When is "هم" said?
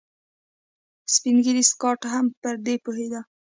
2.13-2.25